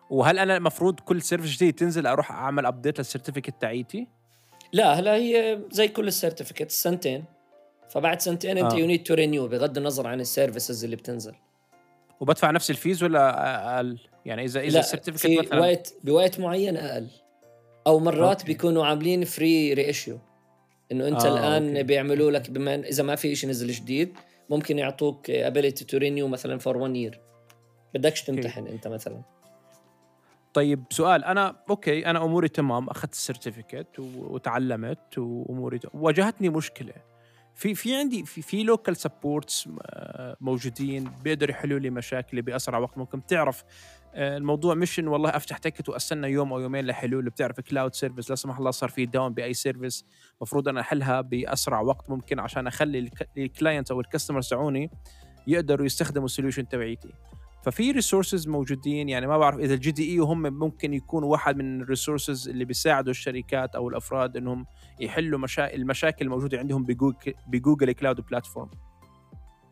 [0.10, 4.08] وهل أنا المفروض كل service جديد تنزل أروح أعمل update لل certificate تاعيتي؟
[4.74, 7.26] لا هلا هي زي كل ال certificate سنتين.
[7.90, 11.34] فبعد سنتين أنت you need to renew بغض النظر عن ال services اللي بتنزل.
[12.20, 16.78] وبدفع نفس ال fees ولا أقل؟ يعني اذا إذا ال certificate مثلا بوقت بوقت معين
[16.78, 17.08] أقل
[17.88, 18.54] أو مرات okay.
[18.54, 20.20] بيكونوا عاملين free re-issue
[20.92, 21.84] إنه أنت آه الآن okay.
[21.84, 24.14] بيعملوا لك بما إذا ما في شيء نزل جديد
[24.50, 27.20] ممكن يعطوك ability to renew مثلا for 1 year
[27.94, 28.74] بدكش تمتحن okay.
[28.74, 29.22] أنت مثلا
[30.54, 36.94] طيب سؤال أنا okay أنا أموري تمام أخذت ال certificate وتعلمت وأموري واجهتني مشكلة
[37.56, 39.70] في في عندي في في local supports
[40.42, 42.98] موجودين بيقدروا يحلوا لي مشاكلي بأسرع وقت.
[42.98, 43.64] ممكن تعرف
[44.16, 47.30] آه، الموضوع مش إنه والله أفتح ticket وأستنى يوم أو يومين لحلول.
[47.30, 50.06] بتعرف cloud service لا سمح الله صار في down بأي service
[50.38, 54.90] المفروض أنا أحلها بأسرع وقت ممكن عشان أخلي ال client أو ال customer تاعوني
[55.48, 57.14] يقدروا يستخدموا ال solution تبعيتي.
[57.64, 61.88] ففي resources موجودين يعني ما بعرف إذا ال GDE وهم ممكن يكونوا واحد من ال
[61.88, 64.66] resources اللي بيساعدوا الشركات أو الأفراد إنهم
[65.00, 65.74] يحلوا مشا...
[65.74, 68.70] المشاكل الموجودة عندهم بجوجل ب Google Cloud Platform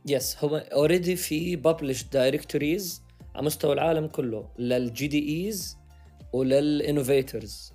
[0.05, 3.03] yes هو already في public directories
[3.35, 5.77] على مستوى العالم كله لل GDEs ولل
[6.33, 7.73] innovators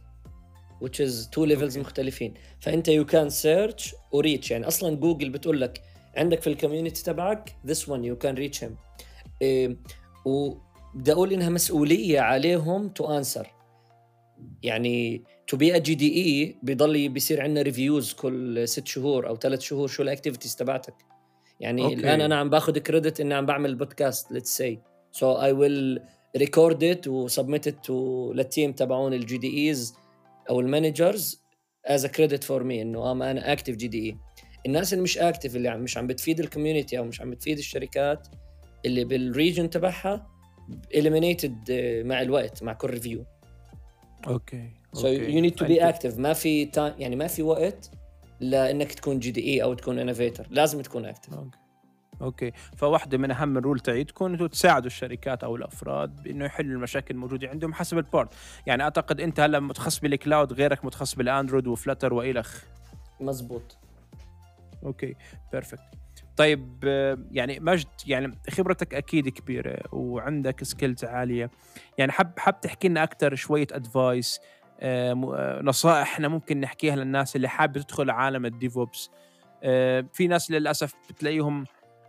[0.81, 1.79] which is two levels okay.
[1.79, 2.35] مختلفين.
[2.61, 5.83] فأنت you can search و reach يعني أصلا جوجل بتقول لك
[6.17, 8.71] عندك في ال community تبعك this one you can reach him.
[9.43, 9.77] إيه
[10.27, 13.55] وبدي أقول إنها مسؤولية عليهم to answer
[14.63, 20.03] يعني to be GDE بضل بيصير عندنا reviews كل ست شهور أو ثلاث شهور شو
[20.03, 20.95] ال activities تبعتك.
[21.61, 21.95] يعني okay.
[21.95, 24.79] الآن أنا عم باخذ credit إني عم بعمل بودكاست let's see
[25.13, 26.01] so I will
[26.37, 27.91] record it و submit it
[28.35, 29.95] لل team تبعون ال GDEs
[30.51, 31.43] أو ال managers
[31.87, 34.17] از credit for me إنه أنا active GDE
[34.67, 38.29] الناس اللي مش active اللي مش عم بتفيد ال community أو مش عم بتفيد الشركات
[38.85, 40.27] اللي بال region تبعها
[40.95, 41.73] eliminated
[42.07, 43.25] مع الوقت مع كل review
[44.27, 47.91] أوكي so you need to be active ما في يعني ما في وقت
[48.41, 51.59] لإنك تكون GDE أو تكون innovator لازم تكون active أوكي.
[52.23, 52.53] أوكي.
[52.77, 57.49] فواحدة من أهم ال role تاعيتكم أنتم تساعدوا الشركات أو الأفراد بإنه يحلوا المشاكل الموجودة
[57.49, 58.35] عندهم حسب البورت
[58.67, 62.65] يعني أعتقد أنت هلا متخصص بال cloud غيرك متخصص بالاندرويد و Flutter وإلخ.
[63.21, 63.79] مزبوط.
[64.83, 65.15] أوكي
[65.53, 66.06] perfect
[66.37, 66.85] طيب
[67.31, 71.51] يعني مجد يعني خبرتك أكيد كبيرة وعندك skills عالية.
[71.99, 74.41] يعني حب حب تحكي لنا أكثر شوية advice
[74.81, 79.11] آه، آه، نصائح إحنا ممكن نحكيها للناس اللي حابة تدخل عالم ال DevOps.
[79.63, 81.67] آه، في ناس للأسف بتلاقيهم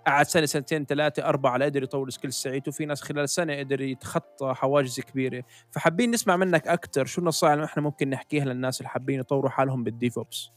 [0.07, 4.53] قعد سنة سنتين ثلاثة أربعة لقدر يطور skill سعيد وفي ناس خلال سنة قدر يتخطى
[4.53, 5.43] حواجز كبيرة.
[5.71, 9.83] فحابين نسمع منك أكثر شو النصائح اللي إحنا ممكن نحكيها للناس اللي حابين يطوروا حالهم
[9.83, 10.49] بال DevOps.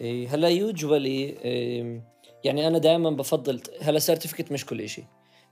[0.00, 1.36] إيه، هلا usually
[2.44, 5.04] يعني أنا دائما بفضل هلا certificate مش كل شيء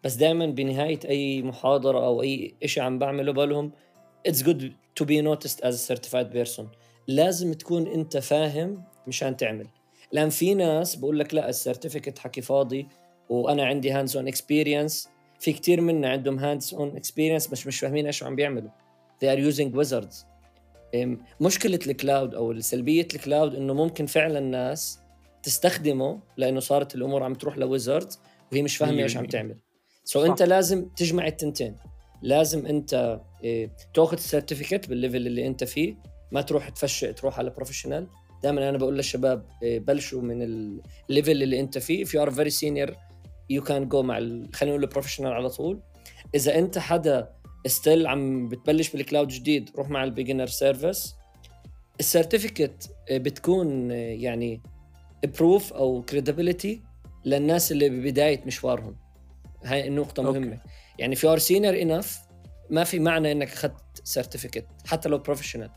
[0.04, 3.72] بس دائما بنهاية أي محاضرة أو أي شيء عم بعمله بقولهم
[4.26, 6.68] it's good to be noticed as certified person
[7.08, 9.66] لازم تكون أنت فاهم مشان تعمل.
[10.12, 12.88] لأن في ناس بقول لك لا ال certificate حكي فاضي
[13.28, 15.08] وأنا عندي hands on experience
[15.40, 18.70] في كتير منا عندهم hands on experience بس مش فاهمين إيش عم بيعملوا.
[19.24, 20.24] They are using wizards.
[21.40, 24.98] مشكلة ال cloud أو سلبيه ال cloud إنه ممكن فعلا الناس
[25.48, 28.20] تستخدمه لأنه صارت الأمور عم تروح ل wizards
[28.52, 29.58] وهي مش فاهمة إيش عم تعمل.
[30.04, 31.76] so أنت لازم تجمع التنتين.
[32.22, 35.96] لازم أنت إيه تأخذ ال certificate بال level اللي أنت فيه.
[36.32, 38.06] ما تروح تفشق تروح على professional
[38.42, 40.42] دائما أنا بقول للشباب إيه بلشوا من
[41.10, 42.04] ال level اللي أنت فيه.
[42.04, 42.94] If you are very senior
[43.52, 44.18] you can go مع
[44.52, 45.80] خلينا نقول professional على طول.
[46.34, 47.30] إذا أنت حدا
[47.66, 51.14] still عم بتبلش بال cloud جديد روح مع ال beginner service
[52.00, 54.62] ال certificate بتكون يعني
[55.24, 56.82] proof أو credibility
[57.24, 58.96] للناس اللي ببداية مشوارهم.
[59.64, 60.52] هاي النقطة مهمة.
[60.52, 60.58] أوكي.
[60.98, 62.18] يعني if you're senior enough
[62.70, 65.70] ما في معنى إنك أخذت certificate حتى لو professional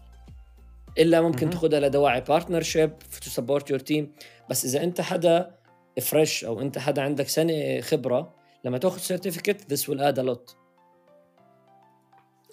[0.98, 4.12] إلا ممكن تاخذها لدواعي partnership to support your team
[4.50, 5.56] بس إذا أنت حدا
[6.02, 8.36] fresh أو أنت حدا عندك سنة خبرة
[8.66, 10.56] لما تاخذ certificate this will add a lot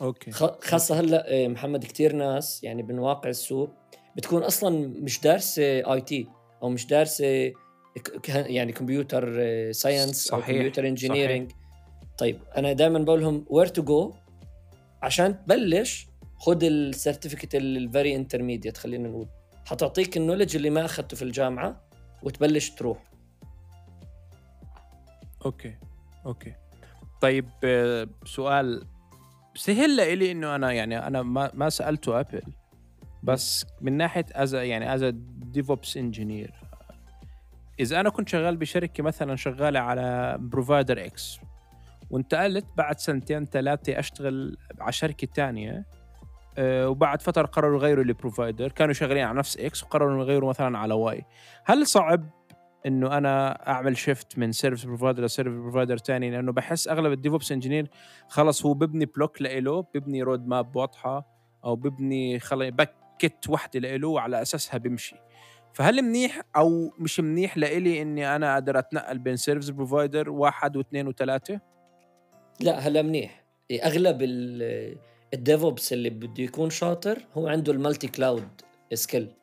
[0.00, 0.30] أوكي.
[0.60, 3.70] خاصة هلأ إيه، محمد كثير ناس يعني من واقع السوق
[4.16, 6.28] بتكون أصلا مش دارسة IT
[6.62, 7.52] أو مش دارسة
[8.28, 11.52] يعني computer science أو computer engineering
[12.18, 14.14] طيب أنا دائما بقول لهم where to go
[15.02, 19.28] عشان تبلش خذ ال certificate ال very intermediate خلينا نقول.
[19.66, 21.80] حتعطيك ال knowledge اللي ما اخذته في الجامعة
[22.22, 22.98] وتبلش تروح.
[25.44, 25.74] أوكي
[26.26, 26.54] أوكي.
[27.20, 28.86] طيب آه، سؤال
[29.54, 32.42] سهل لي إنه أنا يعني أنا ما ما سألته قبل.
[33.22, 35.04] بس من ناحية as يعني as
[35.38, 36.52] DevOps engineer
[37.80, 41.40] إذا أنا كنت شغال بشركة مثلا شغالة على provider X
[42.10, 45.86] وانتقلت بعد سنتين ثلاثة أشتغل على شركة ثانية
[46.58, 50.78] أه وبعد فترة قرروا يغيروا ال provider كانوا شغالين على نفس X وقرروا يغيروا مثلا
[50.78, 51.24] على Y
[51.64, 52.24] هل صعب
[52.86, 57.18] إنه أنا أعمل shift من service provider ل service provider ثاني لأنه بحس أغلب ال
[57.18, 57.90] DevOps engineer
[58.28, 61.26] خلص هو ببني block لإله ببني road map واضحة
[61.64, 62.70] أو ببني خلي
[63.22, 65.16] bucket وحده لإله وعلى أساسها بمشي
[65.72, 71.08] فهل منيح أو مش منيح لإلي إني أنا أقدر أتنقل بين service provider واحد واثنين
[71.08, 71.60] وثلاثة؟
[72.60, 73.44] لا هلا منيح.
[73.72, 74.18] أغلب
[75.34, 78.48] ال DevOps اللي بده يكون شاطر هو عنده ال multi-cloud
[78.94, 79.34] skill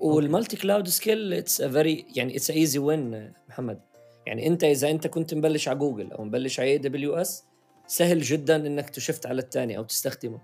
[0.00, 3.80] وال multi-cloud skill it's a very يعني it's easy win محمد.
[4.26, 7.44] يعني أنت إذا أنت كنت مبلش على جوجل أو مبلش على AWS
[7.86, 10.40] سهل جدا إنك ت shift على الثاني أو تستخدمه.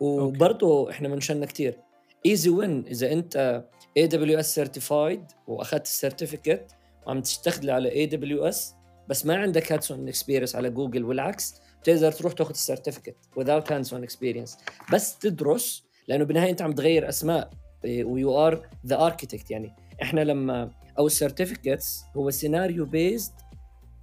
[0.00, 1.78] وبرضه إحنا mention نا كثير
[2.26, 3.64] easy win إذا أنت
[3.96, 6.66] AWS certified وأخذت ال certificate
[7.06, 8.74] وعم تشتغل على AWS
[9.08, 13.68] بس ما عندك hands on experience على جوجل والعكس بتقدر تروح تاخذ ال certificate without
[13.70, 14.56] hands on experience.
[14.92, 17.50] بس تدرس لأنه بالنهاية أنت عم تغير أسماء
[17.84, 23.32] و you are the architect يعني إحنا لما أو ال certificates هو scenario based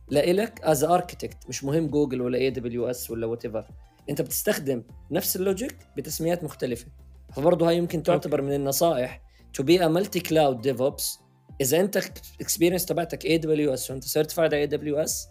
[0.09, 3.67] لإلك as architect مش مهم جوجل ولا AWS ولا whatever
[4.09, 6.87] انت بتستخدم نفس ال logic بتسميات مختلفة.
[7.33, 9.21] فبرضه هاي يمكن تعتبر من النصائح.
[9.53, 11.19] to be a multi-cloud DevOps
[11.61, 11.97] إذا أنت
[12.41, 15.27] ال experience تبعتك AWS وأنت certified على AWS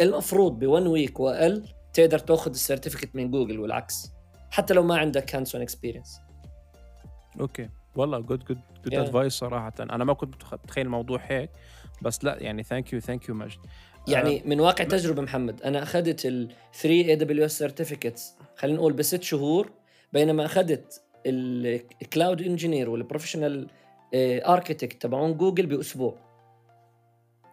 [0.00, 4.12] المفروض ب 1 week وأقل تقدر تأخذ ال certificate من جوجل والعكس.
[4.50, 6.20] حتى لو ما عندك hands on experience
[7.40, 7.68] أوكي.
[7.96, 9.72] والله good good good advice صراحة.
[9.80, 11.50] أنا ما كنت متخيل الموضوع هيك
[12.02, 13.58] بس لا يعني thank you thank you مجد.
[14.12, 19.70] يعني من واقع تجربة محمد أنا أخذت ال 3 AWS certificates خلينا نقول بست شهور
[20.12, 23.68] بينما أخذت ال cloud engineer وال professional
[24.14, 26.16] architect تبعون جوجل بأسبوع.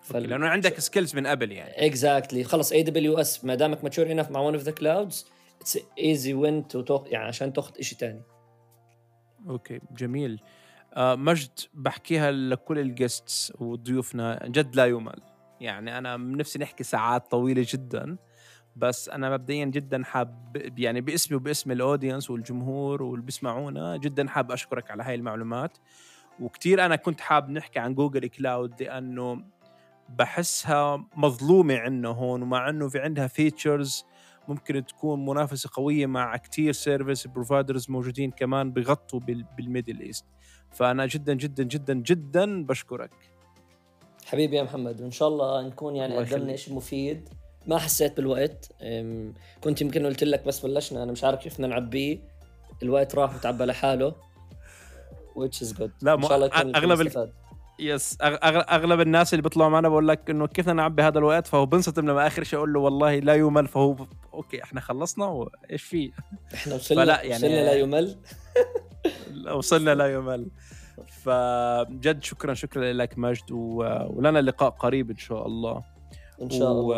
[0.01, 0.29] فال...
[0.29, 1.85] لأنه عندك skills من قبل يعني.
[1.85, 2.47] exactly.
[2.47, 5.25] خلص AWS ما دامك mature enough مع one of the clouds
[5.61, 8.21] it's easy win to يعني عشان تاخذ شيء ثاني
[9.49, 10.39] أوكي جميل.
[10.93, 15.21] آه مجد بحكيها لكل ال guests وضيوفنا جد لا يمل.
[15.61, 18.17] يعني أنا نفسي نحكي ساعات طويلة جدا
[18.75, 24.51] بس أنا مبدئيا جدا حاب يعني باسمي وباسم ال audience والجمهور واللي بيسمعونا جدا حاب
[24.51, 25.77] أشكرك على هاي المعلومات.
[26.39, 29.43] وكثير أنا كنت حاب نحكي عن جوجل كلاود لأنه
[30.09, 34.05] بحسها مظلومة عندنا هون ومع إنه في عندها features
[34.47, 39.19] ممكن تكون منافسة قوية مع كثير service providers موجودين كمان بغطوا
[39.57, 40.25] بال Middle East
[40.71, 43.36] فأنا جدا جدا جدا جدا بشكرك.
[44.27, 47.29] حبيبي يا محمد وإن شاء الله نكون يعني قدمنا شيء مفيد.
[47.67, 48.71] ما حسيت بالوقت
[49.61, 52.19] كنت يمكن قلت لك بس بلشنا أنا مش عارف كيف بدنا نعبيه.
[52.83, 54.15] الوقت راح وتعبى لحاله
[55.35, 55.89] which is good.
[56.01, 57.31] لا إن شاء الله يكون أغلب
[57.79, 62.09] yes أغلب الناس اللي بيطلعوا معنا بقول لك إنه كيف نعبي هذا الوقت؟ فهو بنصدم
[62.09, 63.95] لما آخر شيء أقول له والله لا يمل فهو
[64.33, 66.11] okay إحنا خلصنا وإيش في؟
[66.53, 68.17] إحنا وصلنا فلا يعني وصلنا لا يمل.
[69.51, 70.47] وصلنا لا يمل.
[71.05, 75.83] فجد شكرا شكرا لك مجد ولنا لقاء قريب إن شاء الله.
[76.41, 76.97] إن شاء الله.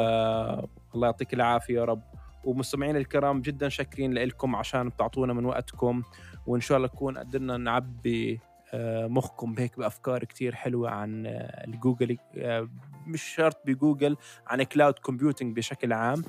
[0.95, 2.01] الله يعطيك العافية يا رب.
[2.43, 6.03] ومستمعين الكرام جدا شاكرين لكم عشان بتعطونا من وقتكم.
[6.47, 8.39] وإن شاء الله نكون قدرنا نعبي
[8.73, 12.69] آه، مخكم بهيك بأفكار كتير حلوة عن آه، الجوجل آه،
[13.07, 16.23] مش شرط بجوجل عن cloud computing بشكل عام.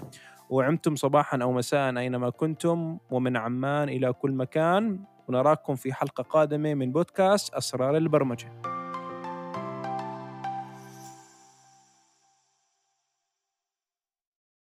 [0.50, 5.04] وعمتم صباحا أو مساء أينما كنتم ومن عمان إلى كل مكان.
[5.30, 8.79] ونراكم في حلقة قادمة من بودكاست أسرار البرمجة.